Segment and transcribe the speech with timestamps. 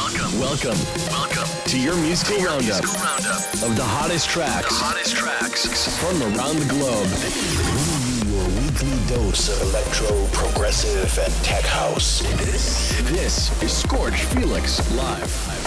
[0.00, 0.40] Welcome.
[0.40, 0.78] Welcome.
[1.10, 5.14] Welcome to your musical to your roundup, musical roundup of the hottest tracks, the hottest
[5.14, 7.06] tracks from around the globe.
[7.20, 12.22] Bringing you your weekly dose of electro, progressive, and tech house.
[12.38, 15.59] This, this is Scorch Felix live.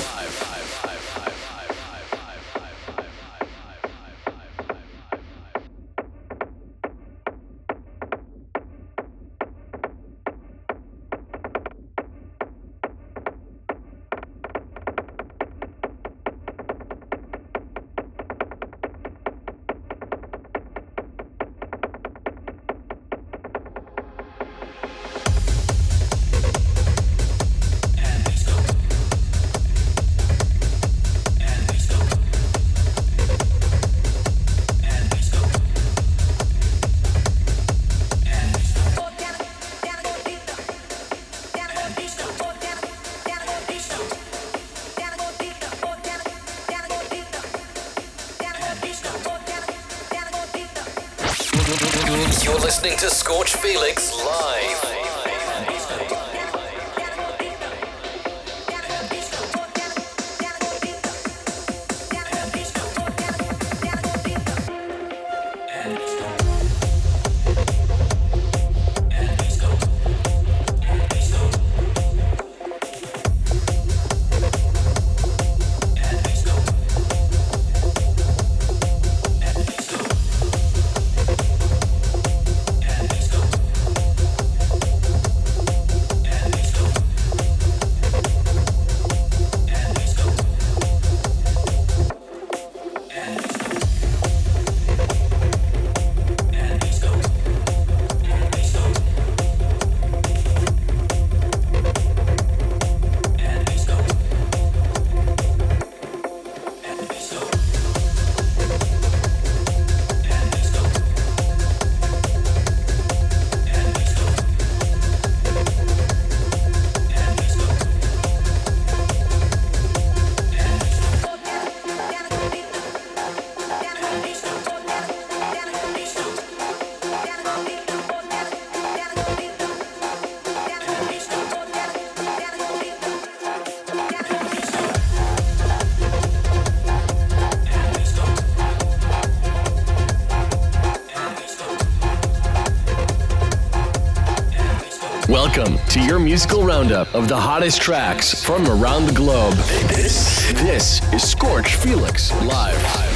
[145.93, 149.53] To your musical roundup of the hottest tracks from around the globe.
[149.89, 153.12] This, this is Scorch Felix Live.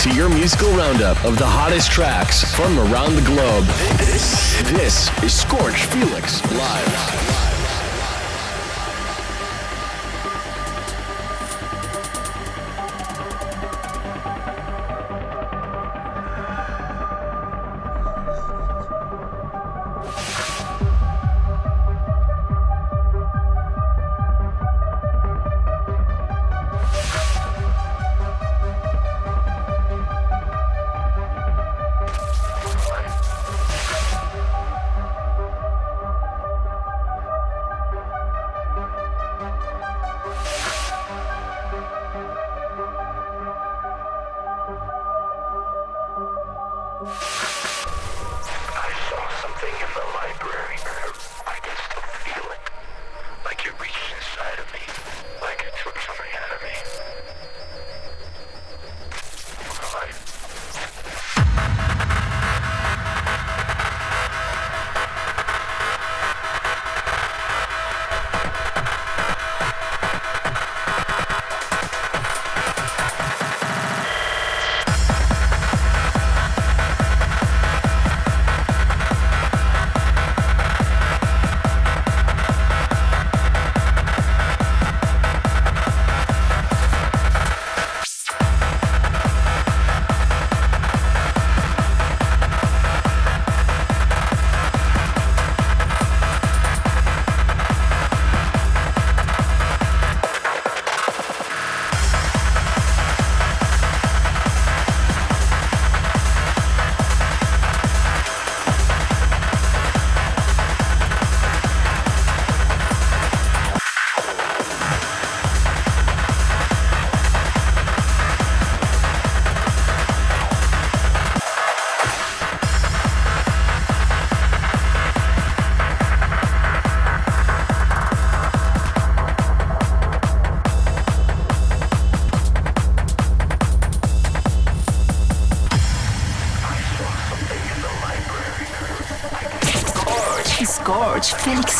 [0.00, 3.64] To your musical roundup of the hottest tracks from around the globe.
[3.98, 6.89] This, this is Scorch Felix Live.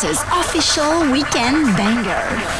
[0.01, 2.50] Felix's official weekend banger.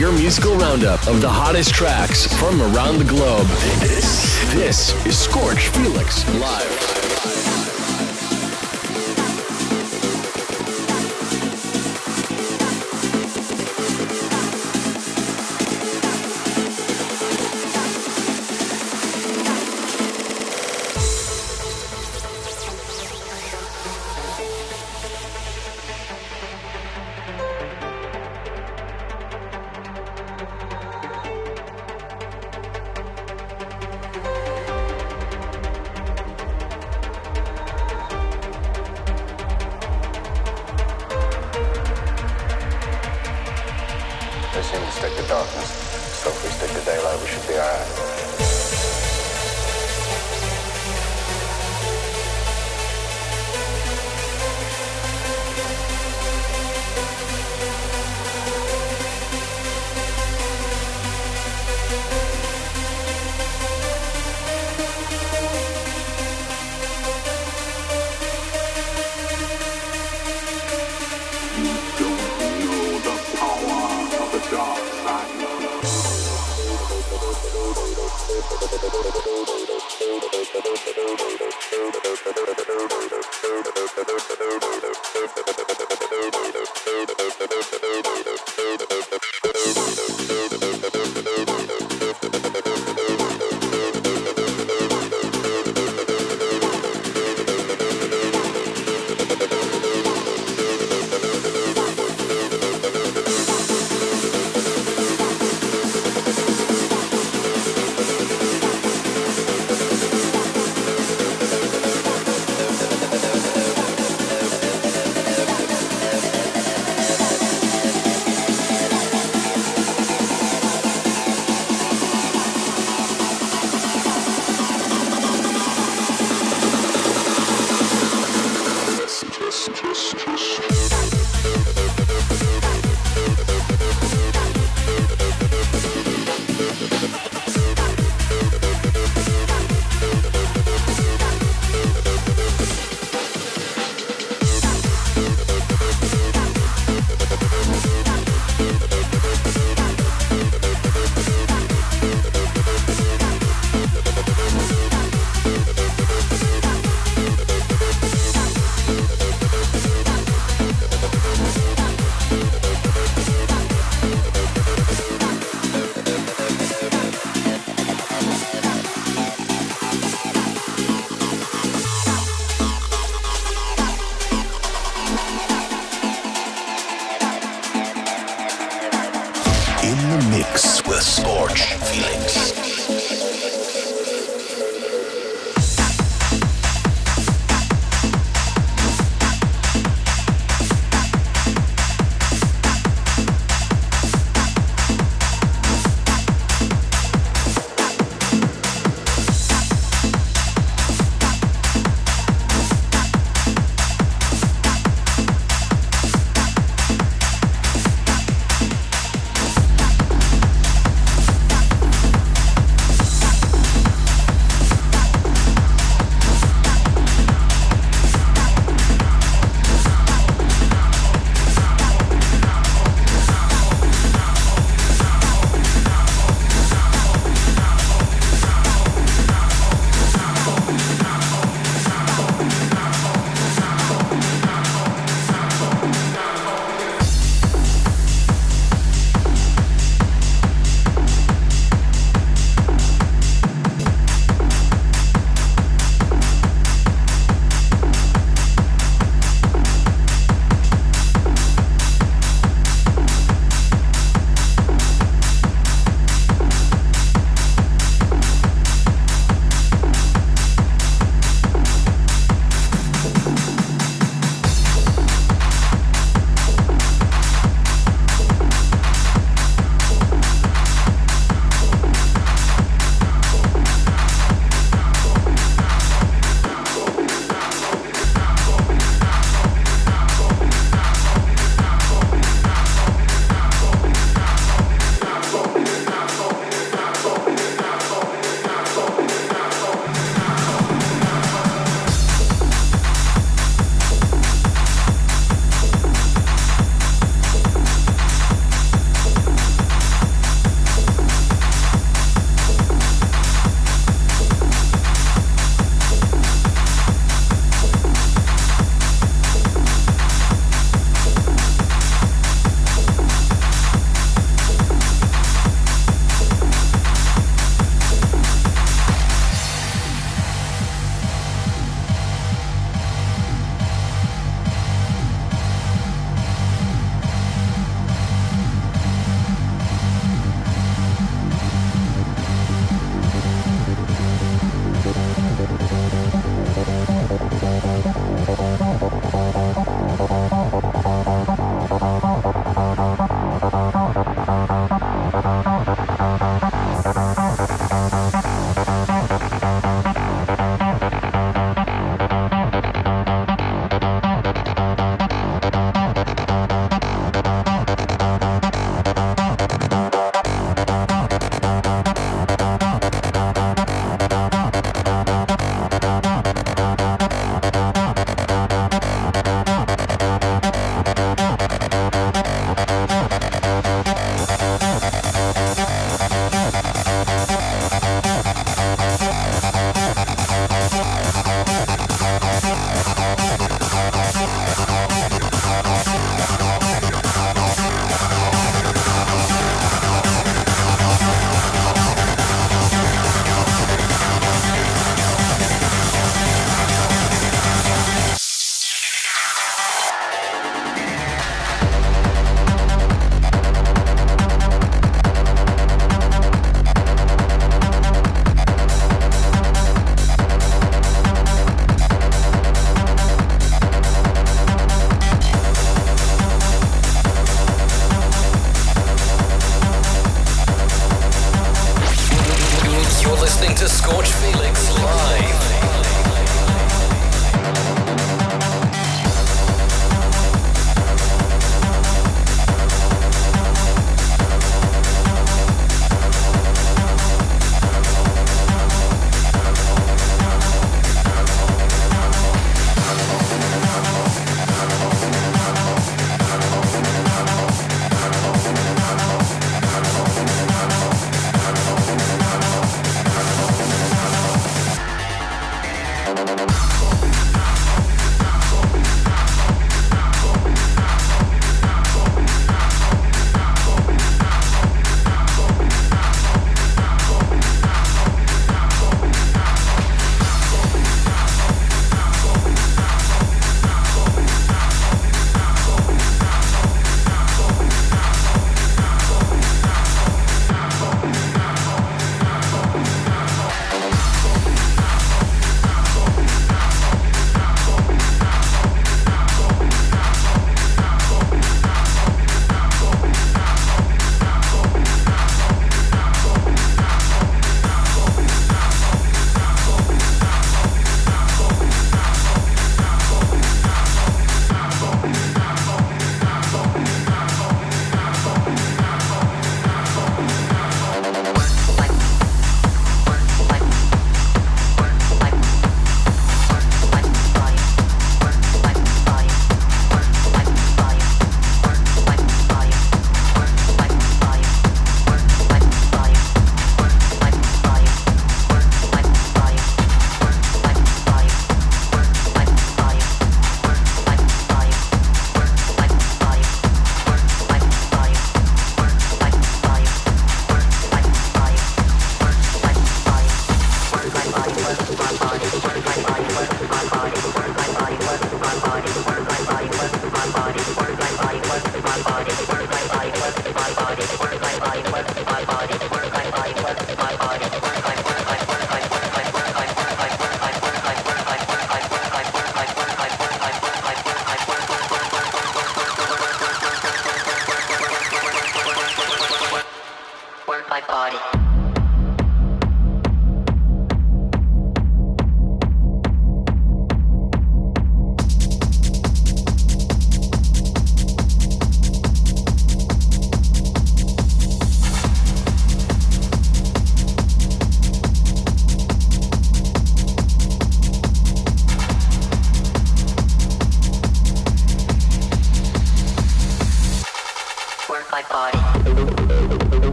[0.00, 3.46] Your musical roundup of the hottest tracks from around the globe.
[3.80, 6.99] This, this is Scorch Felix Live.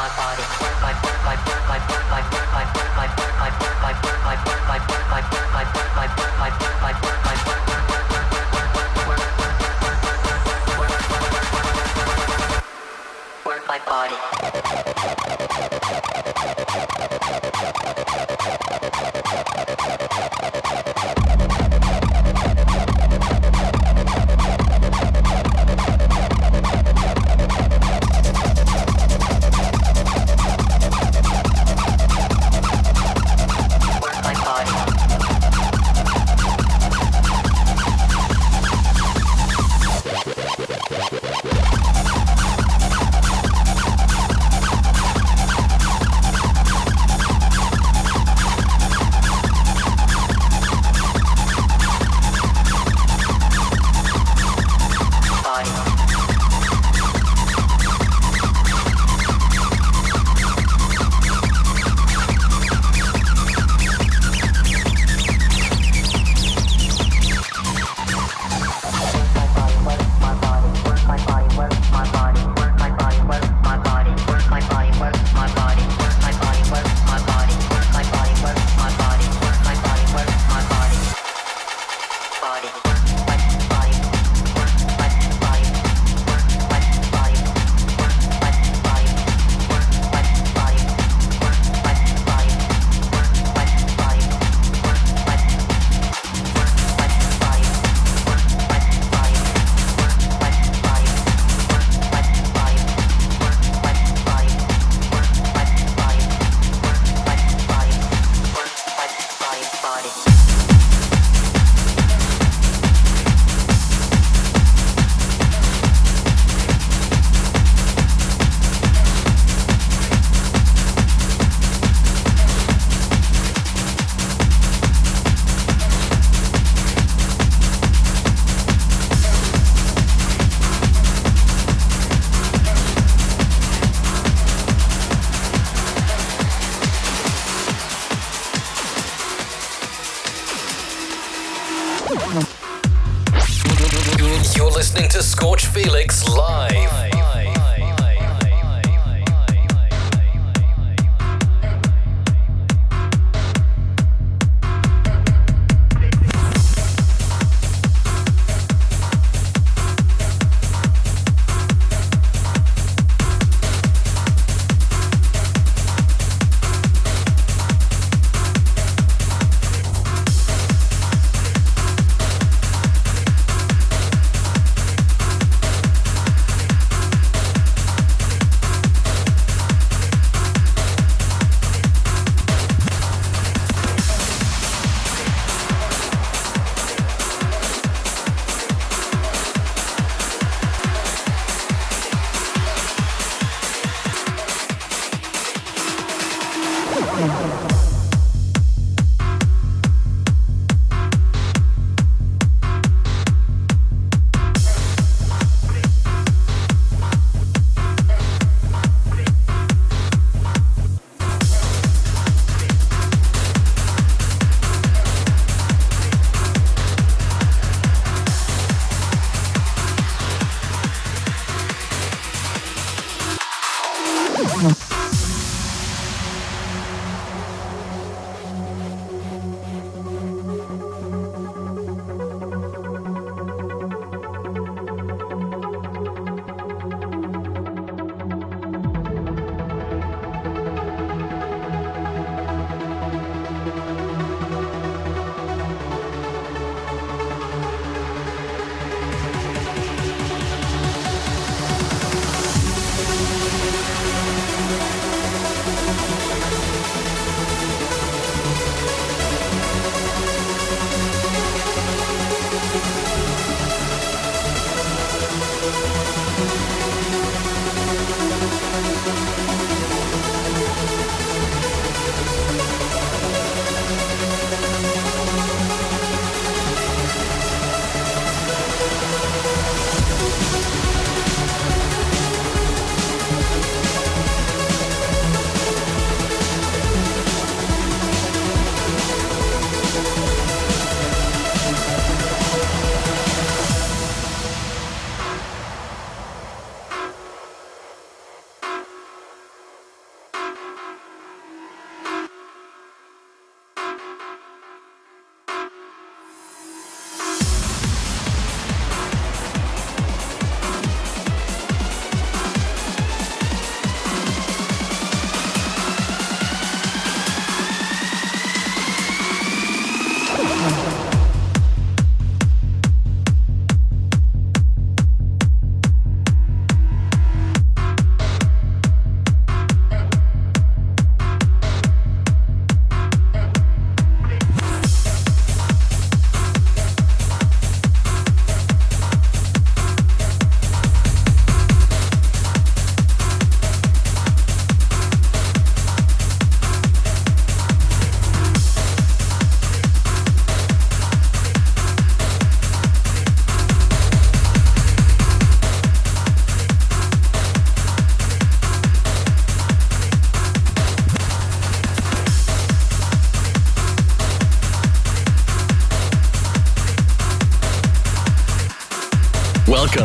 [0.00, 0.59] my body.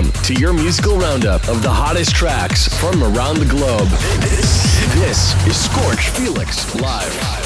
[0.04, 3.88] To your musical roundup of the hottest tracks from around the globe.
[4.20, 4.76] This
[5.48, 7.14] is Scorch Felix Live.
[7.14, 7.45] Scorch Felix live.